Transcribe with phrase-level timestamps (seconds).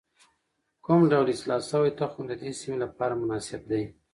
[0.85, 3.83] کوم ډول اصلاح شوی تخم د دې سیمې لپاره مناسب دی؟